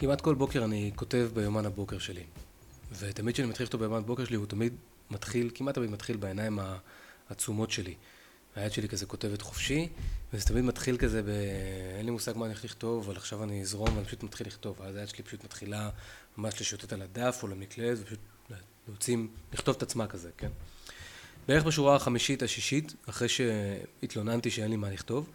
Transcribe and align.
כמעט 0.00 0.20
כל 0.20 0.34
בוקר 0.34 0.64
אני 0.64 0.90
כותב 0.94 1.30
ביומן 1.34 1.66
הבוקר 1.66 1.98
שלי. 1.98 2.22
ותמיד 2.98 3.34
כשאני 3.34 3.48
מתחיל 3.48 3.64
לכתוב 3.64 3.80
ביומן 3.80 3.98
הבוקר 3.98 4.24
שלי, 4.24 4.36
הוא 4.36 4.46
תמיד 4.46 4.74
מתחיל, 5.10 5.50
כמעט 5.54 5.74
תמיד 5.74 5.90
מתחיל 5.90 6.16
בעיניים 6.16 6.58
העצומות 7.28 7.70
שלי. 7.70 7.94
היד 8.56 8.72
שלי 8.72 8.88
כזה 8.88 9.06
כותבת 9.06 9.42
חופשי, 9.42 9.88
וזה 10.32 10.44
תמיד 10.44 10.64
מתחיל 10.64 10.96
כזה 10.96 11.22
ב... 11.22 11.28
אין 11.98 12.04
לי 12.04 12.10
מושג 12.10 12.32
מה 12.36 12.44
אני 12.44 12.52
הולך 12.54 12.64
לכתוב, 12.64 13.04
אבל 13.04 13.16
עכשיו 13.16 13.44
אני 13.44 13.62
אזרום 13.62 13.88
ואני 13.94 14.06
פשוט 14.06 14.22
מתחיל 14.22 14.46
לכתוב. 14.46 14.76
ואז 14.80 14.96
היד 14.96 15.08
שלי 15.08 15.24
פשוט 15.24 15.44
מתחילה 15.44 15.90
ממש 16.38 16.60
לשוטט 16.60 16.92
על 16.92 17.02
הדף 17.02 17.38
או 17.42 17.48
למקלט, 17.48 17.98
ופשוט 18.00 18.18
להוציא, 18.88 19.16
לכתוב 19.52 19.76
את 19.76 19.82
עצמה 19.82 20.06
כזה, 20.06 20.30
כן? 20.38 20.50
בערך 21.48 21.64
בשורה 21.64 21.96
החמישית, 21.96 22.42
השישית, 22.42 22.94
אחרי 23.08 23.28
שהתלוננתי 23.28 24.50
שאין 24.50 24.70
לי 24.70 24.76
מה 24.76 24.90
לכתוב, 24.90 25.30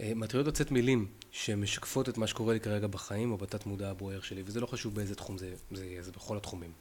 אה, 0.00 0.12
מתחילות 0.14 0.46
לצאת 0.46 0.70
מילים 0.70 1.06
שמשקפות 1.30 2.08
את 2.08 2.18
מה 2.18 2.26
שקורה 2.26 2.54
לי 2.54 2.60
כרגע 2.60 2.86
בחיים 2.86 3.32
או 3.32 3.36
בתת 3.36 3.66
מודע 3.66 3.90
הבוער 3.90 4.20
שלי, 4.20 4.42
וזה 4.46 4.60
לא 4.60 4.66
חשוב 4.66 4.94
באיזה 4.94 5.14
תחום 5.14 5.38
זה, 5.38 5.54
זה 5.72 5.86
יהיה, 5.86 6.02
זה 6.02 6.12
בכל 6.12 6.36
התחומים. 6.36 6.72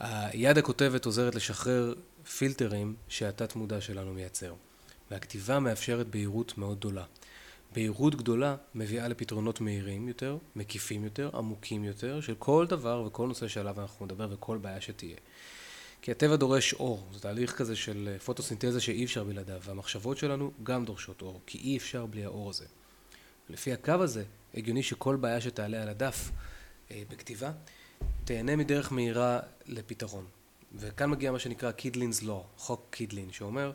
היד 0.00 0.58
הכותבת 0.58 1.04
עוזרת 1.04 1.34
לשחרר 1.34 1.94
פילטרים 2.36 2.94
שהתת 3.08 3.56
מודע 3.56 3.80
שלנו 3.80 4.14
מייצר, 4.14 4.54
והכתיבה 5.10 5.58
מאפשרת 5.58 6.08
בהירות 6.08 6.58
מאוד 6.58 6.78
גדולה. 6.78 7.04
בהירות 7.74 8.14
גדולה 8.14 8.56
מביאה 8.74 9.08
לפתרונות 9.08 9.60
מהירים 9.60 10.08
יותר, 10.08 10.38
מקיפים 10.56 11.04
יותר, 11.04 11.30
עמוקים 11.34 11.84
יותר, 11.84 12.20
של 12.20 12.34
כל 12.38 12.66
דבר 12.68 13.04
וכל 13.06 13.26
נושא 13.26 13.48
שעליו 13.48 13.80
אנחנו 13.80 14.06
נדבר 14.06 14.28
וכל 14.30 14.58
בעיה 14.58 14.80
שתהיה. 14.80 15.16
כי 16.02 16.10
הטבע 16.10 16.36
דורש 16.36 16.74
אור, 16.74 17.08
זה 17.12 17.20
תהליך 17.20 17.52
כזה 17.52 17.76
של 17.76 18.16
פוטוסינתזה 18.24 18.80
שאי 18.80 19.04
אפשר 19.04 19.24
בלעדיו, 19.24 19.60
והמחשבות 19.62 20.18
שלנו 20.18 20.52
גם 20.62 20.84
דורשות 20.84 21.22
אור, 21.22 21.40
כי 21.46 21.58
אי 21.58 21.76
אפשר 21.76 22.06
בלי 22.06 22.24
האור 22.24 22.50
הזה. 22.50 22.64
לפי 23.48 23.72
הקו 23.72 23.92
הזה, 23.92 24.24
הגיוני 24.54 24.82
שכל 24.82 25.16
בעיה 25.16 25.40
שתעלה 25.40 25.82
על 25.82 25.88
הדף 25.88 26.30
אה, 26.90 27.02
בכתיבה, 27.10 27.52
תהנה 28.24 28.56
מדרך 28.56 28.92
מהירה 28.92 29.40
לפתרון. 29.66 30.26
וכאן 30.74 31.10
מגיע 31.10 31.32
מה 31.32 31.38
שנקרא 31.38 31.70
קידלינ's 31.70 32.22
law, 32.22 32.42
חוק 32.56 32.86
קידלין, 32.90 33.32
שאומר, 33.32 33.72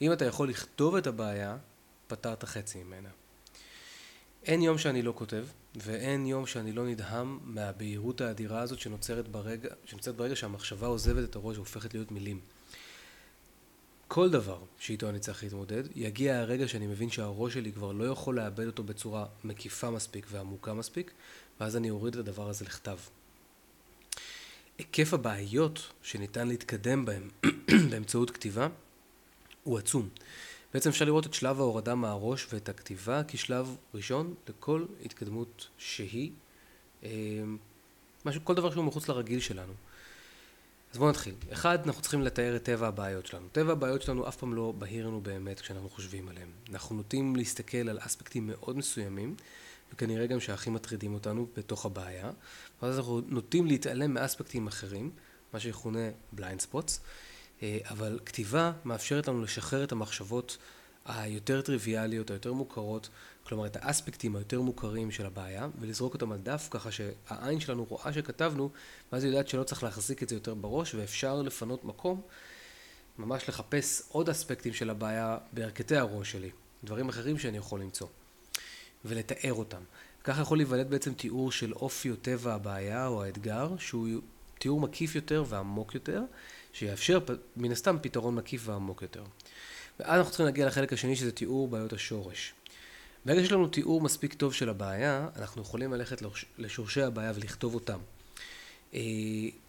אם 0.00 0.12
אתה 0.12 0.24
יכול 0.24 0.48
לכתוב 0.48 0.96
את 0.96 1.06
הבעיה, 1.06 1.56
פתרת 2.06 2.44
חצי 2.44 2.82
ממנה. 2.82 3.08
אין 4.46 4.62
יום 4.62 4.78
שאני 4.78 5.02
לא 5.02 5.12
כותב, 5.16 5.44
ואין 5.74 6.26
יום 6.26 6.46
שאני 6.46 6.72
לא 6.72 6.86
נדהם 6.86 7.38
מהבהירות 7.44 8.20
האדירה 8.20 8.60
הזאת 8.60 8.78
שנוצרת 8.78 9.28
ברגע, 9.28 9.68
שנוצרת 9.84 10.16
ברגע 10.16 10.36
שהמחשבה 10.36 10.86
עוזבת 10.86 11.30
את 11.30 11.36
הראש 11.36 11.56
והופכת 11.56 11.94
להיות 11.94 12.10
מילים. 12.10 12.40
כל 14.08 14.30
דבר 14.30 14.58
שאיתו 14.78 15.08
אני 15.08 15.18
צריך 15.18 15.42
להתמודד, 15.42 15.82
יגיע 15.94 16.38
הרגע 16.38 16.68
שאני 16.68 16.86
מבין 16.86 17.10
שהראש 17.10 17.54
שלי 17.54 17.72
כבר 17.72 17.92
לא 17.92 18.04
יכול 18.04 18.36
לאבד 18.36 18.66
אותו 18.66 18.82
בצורה 18.82 19.26
מקיפה 19.44 19.90
מספיק 19.90 20.26
ועמוקה 20.30 20.74
מספיק, 20.74 21.10
ואז 21.60 21.76
אני 21.76 21.90
אוריד 21.90 22.14
את 22.14 22.20
הדבר 22.20 22.48
הזה 22.48 22.64
לכתב. 22.64 22.98
היקף 24.78 25.14
הבעיות 25.14 25.92
שניתן 26.02 26.48
להתקדם 26.48 27.04
בהם 27.04 27.28
באמצעות 27.90 28.30
כתיבה 28.30 28.68
הוא 29.64 29.78
עצום. 29.78 30.08
בעצם 30.74 30.90
אפשר 30.90 31.04
לראות 31.04 31.26
את 31.26 31.34
שלב 31.34 31.60
ההורדה 31.60 31.94
מהראש 31.94 32.46
ואת 32.52 32.68
הכתיבה 32.68 33.22
כשלב 33.28 33.76
ראשון 33.94 34.34
לכל 34.48 34.84
התקדמות 35.04 35.68
שהיא, 35.78 36.30
אה, 37.04 37.10
משהו, 38.24 38.40
כל 38.44 38.54
דבר 38.54 38.70
שהוא 38.70 38.84
מחוץ 38.84 39.08
לרגיל 39.08 39.40
שלנו. 39.40 39.72
אז 40.92 40.98
בואו 40.98 41.10
נתחיל. 41.10 41.34
אחד, 41.52 41.78
אנחנו 41.86 42.02
צריכים 42.02 42.22
לתאר 42.22 42.56
את 42.56 42.62
טבע 42.62 42.88
הבעיות 42.88 43.26
שלנו. 43.26 43.46
טבע 43.52 43.72
הבעיות 43.72 44.02
שלנו 44.02 44.28
אף 44.28 44.36
פעם 44.36 44.54
לא 44.54 44.72
בהיר 44.78 45.06
לנו 45.06 45.20
באמת 45.20 45.60
כשאנחנו 45.60 45.88
חושבים 45.88 46.28
עליהם. 46.28 46.48
אנחנו 46.70 46.96
נוטים 46.96 47.36
להסתכל 47.36 47.88
על 47.88 47.98
אספקטים 48.00 48.46
מאוד 48.46 48.76
מסוימים, 48.76 49.34
וכנראה 49.92 50.26
גם 50.26 50.40
שהכי 50.40 50.70
מטרידים 50.70 51.14
אותנו 51.14 51.46
בתוך 51.56 51.86
הבעיה, 51.86 52.30
ואז 52.82 52.98
אנחנו 52.98 53.20
נוטים 53.26 53.66
להתעלם 53.66 54.14
מאספקטים 54.14 54.66
אחרים, 54.66 55.10
מה 55.52 55.60
שיכונה 55.60 56.08
spots, 56.38 56.74
אה, 56.74 57.04
אבל 57.62 58.18
כתיבה 58.26 58.72
מאפשרת 58.84 59.28
לנו 59.28 59.42
לשחרר 59.42 59.84
את 59.84 59.92
המחשבות 59.92 60.56
היותר 61.06 61.60
טריוויאליות, 61.60 62.30
היותר 62.30 62.52
מוכרות, 62.52 63.08
כלומר 63.44 63.66
את 63.66 63.76
האספקטים 63.80 64.36
היותר 64.36 64.60
מוכרים 64.60 65.10
של 65.10 65.26
הבעיה, 65.26 65.68
ולזרוק 65.80 66.14
אותם 66.14 66.32
על 66.32 66.38
דף 66.38 66.68
ככה 66.70 66.90
שהעין 66.92 67.60
שלנו 67.60 67.84
רואה 67.84 68.12
שכתבנו, 68.12 68.70
ואז 69.12 69.24
היא 69.24 69.32
יודעת 69.32 69.48
שלא 69.48 69.62
צריך 69.62 69.82
להחזיק 69.82 70.22
את 70.22 70.28
זה 70.28 70.34
יותר 70.34 70.54
בראש, 70.54 70.94
ואפשר 70.94 71.42
לפנות 71.42 71.84
מקום, 71.84 72.20
ממש 73.18 73.48
לחפש 73.48 74.02
עוד 74.08 74.28
אספקטים 74.28 74.72
של 74.72 74.90
הבעיה 74.90 75.38
בירכתי 75.52 75.96
הראש 75.96 76.32
שלי, 76.32 76.50
דברים 76.84 77.08
אחרים 77.08 77.38
שאני 77.38 77.56
יכול 77.56 77.80
למצוא, 77.80 78.08
ולתאר 79.04 79.52
אותם. 79.52 79.80
ככה 80.24 80.42
יכול 80.42 80.58
להיוולד 80.58 80.90
בעצם 80.90 81.14
תיאור 81.14 81.52
של 81.52 81.72
אופי 81.72 82.10
או 82.10 82.16
טבע 82.16 82.54
הבעיה 82.54 83.06
או 83.06 83.24
האתגר, 83.24 83.76
שהוא 83.78 84.08
תיאור 84.58 84.80
מקיף 84.80 85.14
יותר 85.14 85.44
ועמוק 85.48 85.94
יותר, 85.94 86.22
שיאפשר 86.78 87.18
מן 87.56 87.72
הסתם 87.72 87.96
פתרון 88.02 88.34
מקיף 88.34 88.62
ועמוק 88.68 89.02
יותר. 89.02 89.24
ואז 90.00 90.18
אנחנו 90.18 90.30
צריכים 90.30 90.46
להגיע 90.46 90.66
לחלק 90.66 90.92
השני 90.92 91.16
שזה 91.16 91.32
תיאור 91.32 91.68
בעיות 91.68 91.92
השורש. 91.92 92.54
ברגע 93.24 93.40
שיש 93.40 93.52
לנו 93.52 93.68
תיאור 93.68 94.00
מספיק 94.00 94.34
טוב 94.34 94.52
של 94.52 94.68
הבעיה, 94.68 95.28
אנחנו 95.36 95.62
יכולים 95.62 95.92
ללכת 95.92 96.22
לשורשי 96.58 97.02
הבעיה 97.02 97.32
ולכתוב 97.34 97.74
אותם. 97.74 97.98
אה, 98.94 99.00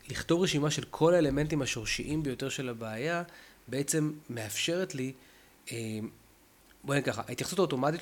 לכתוב 0.10 0.42
רשימה 0.42 0.72
של 0.72 0.84
כל 0.90 1.14
האלמנטים 1.14 1.62
השורשיים 1.62 2.24
ביותר 2.24 2.50
של 2.50 2.70
הבעיה, 2.70 3.24
בעצם 3.68 4.12
מאפשרת 4.30 4.96
לי, 4.96 5.14
אה, 5.72 6.00
בואי 6.84 6.98
נגיד 6.98 7.14
ככה, 7.14 7.22
ההתייחסות 7.28 7.60
האוטומטית, 7.60 8.02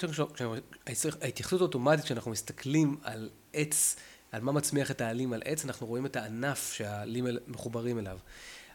ההתייחסות 1.22 1.62
האוטומטית 1.62 2.06
כשאנחנו 2.06 2.32
מסתכלים 2.32 2.98
על 3.04 3.30
עץ, 3.54 3.96
על 4.32 4.42
מה 4.42 4.52
מצמיח 4.52 4.92
את 4.92 5.02
העלים 5.02 5.34
על 5.34 5.42
עץ, 5.46 5.66
אנחנו 5.66 5.88
רואים 5.88 6.06
את 6.06 6.16
הענף 6.16 6.74
שהעלים 6.74 7.28
מחוברים 7.48 8.00
אליו. 8.00 8.18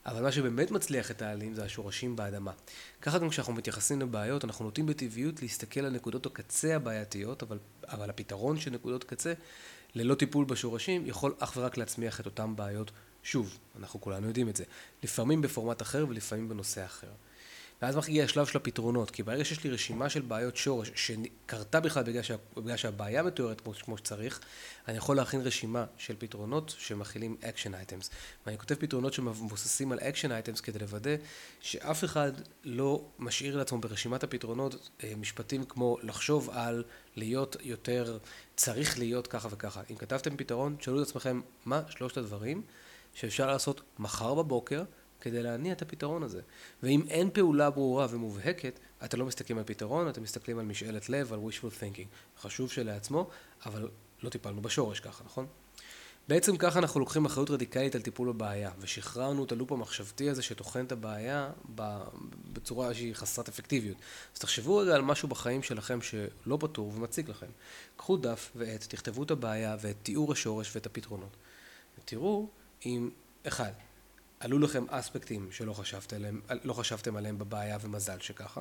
אבל 0.06 0.22
מה 0.22 0.33
שבאמת 0.33 0.71
מצליח 0.71 1.11
את 1.11 1.22
העלים 1.22 1.55
זה 1.55 1.65
השורשים 1.65 2.16
באדמה. 2.16 2.53
ככה 3.03 3.19
גם 3.19 3.28
כשאנחנו 3.28 3.53
מתייחסים 3.53 4.00
לבעיות, 4.00 4.44
אנחנו 4.44 4.65
נוטים 4.65 4.87
בטבעיות 4.87 5.43
להסתכל 5.43 5.81
על 5.81 5.93
נקודות 5.93 6.27
הקצה 6.27 6.77
הבעייתיות, 6.77 7.43
אבל, 7.43 7.59
אבל 7.84 8.10
הפתרון 8.10 8.60
של 8.60 8.71
נקודות 8.71 9.05
קצה, 9.05 9.33
ללא 9.94 10.15
טיפול 10.15 10.44
בשורשים, 10.44 11.06
יכול 11.06 11.34
אך 11.39 11.53
ורק 11.56 11.77
להצמיח 11.77 12.21
את 12.21 12.27
אותן 12.27 12.56
בעיות 12.56 12.91
שוב. 13.22 13.59
אנחנו 13.78 14.00
כולנו 14.00 14.27
יודעים 14.27 14.49
את 14.49 14.56
זה. 14.56 14.65
לפעמים 15.03 15.43
בפורמט 15.43 15.83
אחר 15.83 16.06
ולפעמים 16.09 16.49
בנושא 16.49 16.84
אחר. 16.84 17.10
ואז 17.83 17.97
מגיע 17.97 18.25
השלב 18.25 18.47
של 18.47 18.57
הפתרונות, 18.57 19.11
כי 19.11 19.23
ברגע 19.23 19.45
שיש 19.45 19.65
לי 19.65 19.71
רשימה 19.71 20.11
של 20.11 20.21
בעיות 20.21 20.57
שורש 20.57 20.91
שקרתה 20.95 21.81
בכלל 21.81 22.03
בגלל, 22.03 22.23
שה, 22.23 22.35
בגלל 22.57 22.77
שהבעיה 22.77 23.23
מתוארת 23.23 23.61
כמו, 23.61 23.73
כמו 23.75 23.99
שצריך, 23.99 24.41
אני 24.89 24.97
יכול 24.97 25.17
להכין 25.17 25.41
רשימה 25.41 25.85
של 25.99 26.15
פתרונות 26.19 26.75
שמכילים 26.79 27.37
action 27.45 27.75
items. 27.75 28.11
ואני 28.47 28.59
כותב 28.59 28.75
פתרונות 28.75 29.13
שמבוססים 29.13 29.93
על 29.93 29.99
action 29.99 30.33
items 30.33 30.61
כדי 30.61 30.79
לוודא 30.79 31.15
שאף 31.61 32.05
אחד 32.05 32.33
לא 32.65 33.05
משאיר 33.19 33.57
לעצמו 33.57 33.79
ברשימת 33.79 34.25
הפתרונות 34.25 34.89
אה, 35.05 35.13
משפטים 35.17 35.65
כמו 35.65 35.97
לחשוב 36.03 36.51
על 36.51 36.85
להיות 37.17 37.57
יותר, 37.63 38.19
צריך 38.57 38.99
להיות 38.99 39.27
ככה 39.27 39.49
וככה. 39.51 39.83
אם 39.91 39.97
כתבתם 39.97 40.37
פתרון, 40.37 40.77
תשאלו 40.79 41.03
את 41.03 41.09
עצמכם 41.09 41.41
מה 41.65 41.83
שלושת 41.89 42.17
הדברים 42.17 42.63
שאפשר 43.15 43.47
לעשות 43.47 43.81
מחר 43.99 44.35
בבוקר 44.35 44.83
כדי 45.21 45.43
להניע 45.43 45.73
את 45.73 45.83
הפתרון 45.83 46.23
הזה. 46.23 46.41
ואם 46.83 47.03
אין 47.09 47.31
פעולה 47.31 47.71
ברורה 47.71 48.07
ומובהקת, 48.11 48.81
אתם 49.05 49.19
לא 49.19 49.27
מסתכלים 49.27 49.59
על 49.59 49.65
פתרון, 49.65 50.09
אתם 50.09 50.23
מסתכלים 50.23 50.59
על 50.59 50.65
משאלת 50.65 51.09
לב, 51.09 51.33
על 51.33 51.39
wishful 51.39 51.81
thinking. 51.81 52.41
חשוב 52.41 52.71
שלעצמו, 52.71 53.29
אבל 53.67 53.89
לא 54.23 54.29
טיפלנו 54.29 54.63
בשורש 54.63 55.01
ככה, 55.01 55.25
נכון? 55.25 55.47
בעצם 56.29 56.57
ככה 56.57 56.79
אנחנו 56.79 57.01
לוקחים 57.01 57.25
אחריות 57.25 57.51
רדיקלית 57.51 57.95
על 57.95 58.03
טיפול 58.03 58.33
בבעיה, 58.33 58.71
ושחררנו 58.79 59.45
את 59.45 59.53
הלופ 59.53 59.73
המחשבתי 59.73 60.31
הזה 60.31 60.43
שטוחן 60.43 60.85
את 60.85 60.93
הבעיה 60.93 61.51
בצורה 62.53 62.95
שהיא 62.95 63.15
חסרת 63.15 63.49
אפקטיביות. 63.49 63.97
אז 64.35 64.41
תחשבו 64.41 64.77
רגע 64.77 64.95
על 64.95 65.03
משהו 65.03 65.29
בחיים 65.29 65.63
שלכם 65.63 65.99
שלא 66.03 66.57
פתור 66.61 66.93
ומציג 66.95 67.31
לכם. 67.31 67.47
קחו 67.97 68.17
דף 68.17 68.51
ועט, 68.57 68.85
תכתבו 68.89 69.23
את 69.23 69.31
הבעיה 69.31 69.77
ואת 69.81 69.97
תיאור 70.03 70.33
השורש 70.33 70.77
ואת 70.77 70.87
הפתרונות. 70.87 71.37
ותראו 71.99 72.49
אם, 72.87 73.11
אחד, 73.47 73.73
עלו 74.41 74.59
לכם 74.59 74.84
אספקטים 74.89 75.48
שלא 75.53 75.72
חשבתם 75.72 76.16
עליהם, 76.16 76.41
לא 76.65 76.72
חשבתם 76.72 77.16
עליהם 77.16 77.39
בבעיה 77.39 77.78
ומזל 77.81 78.21
שככה. 78.21 78.60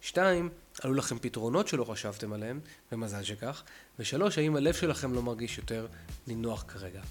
שתיים, 0.00 0.48
עלו 0.82 0.94
לכם 0.94 1.18
פתרונות 1.18 1.68
שלא 1.68 1.84
חשבתם 1.84 2.32
עליהם 2.32 2.60
ומזל 2.92 3.22
שכך. 3.22 3.62
ושלוש, 3.98 4.38
האם 4.38 4.56
הלב 4.56 4.74
שלכם 4.74 5.14
לא 5.14 5.22
מרגיש 5.22 5.58
יותר 5.58 5.86
נינוח 6.26 6.64
כרגע. 6.68 7.02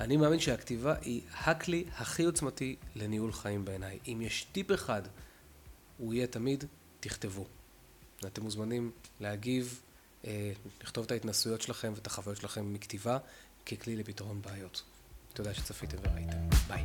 אני 0.00 0.16
מאמין 0.16 0.40
שהכתיבה 0.40 0.94
היא 1.00 1.22
הכלי 1.32 1.84
הכי 1.96 2.24
עוצמתי 2.24 2.76
לניהול 2.96 3.32
חיים 3.32 3.64
בעיניי. 3.64 3.98
אם 4.06 4.18
יש 4.22 4.46
טיפ 4.52 4.72
אחד, 4.72 5.02
הוא 5.98 6.14
יהיה 6.14 6.26
תמיד, 6.26 6.64
תכתבו. 7.00 7.46
ואתם 8.22 8.42
מוזמנים 8.42 8.90
להגיב, 9.20 9.82
אה, 10.26 10.52
לכתוב 10.82 11.04
את 11.04 11.10
ההתנסויות 11.10 11.62
שלכם 11.62 11.92
ואת 11.96 12.06
החוויות 12.06 12.38
שלכם 12.38 12.72
מכתיבה 12.72 13.18
ככלי 13.66 13.96
לפתרון 13.96 14.42
בעיות. 14.42 14.82
תודה 15.32 15.54
שצפיתם 15.54 15.96
וראיתם. 16.02 16.48
ביי. 16.68 16.84